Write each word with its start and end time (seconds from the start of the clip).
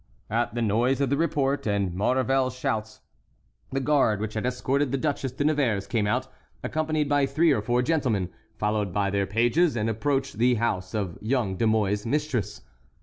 At 0.31 0.55
the 0.55 0.63
noise 0.63 0.99
of 0.99 1.11
the 1.11 1.15
report 1.15 1.67
and 1.67 1.93
Maurevel's 1.93 2.55
shouts, 2.55 3.01
the 3.71 3.79
guard 3.79 4.19
which 4.19 4.33
had 4.33 4.47
escorted 4.47 4.91
the 4.91 4.97
Duchesse 4.97 5.33
de 5.33 5.43
Nevers 5.45 5.85
came 5.85 6.07
out, 6.07 6.27
accompanied 6.63 7.07
by 7.07 7.27
three 7.27 7.51
or 7.51 7.61
four 7.61 7.83
gentlemen, 7.83 8.31
followed 8.57 8.91
by 8.91 9.11
their 9.11 9.27
pages, 9.27 9.75
and 9.75 9.91
approached 9.91 10.39
the 10.39 10.55
house 10.55 10.95
of 10.95 11.19
young 11.21 11.55
De 11.55 11.67
Mouy's 11.67 12.03
mistress. 12.03 12.63